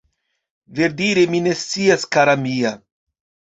Verdire 0.79 1.27
mi 1.33 1.43
ne 1.47 1.53
scias 1.61 2.03
kara 2.13 2.35
mia 2.43 2.71